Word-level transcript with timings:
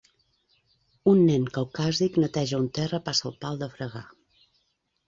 Un 1.11 1.21
nen 1.27 1.45
caucàsic 1.59 2.17
neteja 2.25 2.63
un 2.65 2.67
terra 2.79 3.03
passa 3.11 3.31
el 3.33 3.39
pal 3.47 3.63
de 3.63 3.71
fregar. 3.77 4.07